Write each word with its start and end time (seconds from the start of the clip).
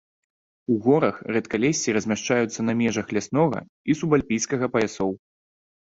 У 0.75 0.77
горах 0.85 1.19
рэдкалессі 1.35 1.95
размяшчаюцца 1.97 2.59
на 2.69 2.73
межах 2.81 3.07
ляснога 3.19 3.59
і 3.93 3.97
субальпійскага 4.01 4.65
паясоў. 4.79 5.11